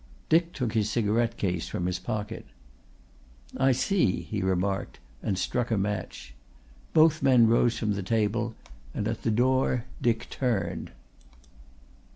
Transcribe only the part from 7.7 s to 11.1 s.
from the table and at the door Dick turned.